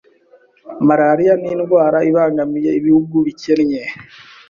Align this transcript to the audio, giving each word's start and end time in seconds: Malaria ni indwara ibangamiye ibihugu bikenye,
Malaria 0.87 1.33
ni 1.41 1.49
indwara 1.53 1.97
ibangamiye 2.09 2.71
ibihugu 2.79 3.15
bikenye, 3.25 3.81